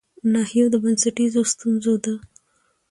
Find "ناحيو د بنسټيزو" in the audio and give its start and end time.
0.33-1.41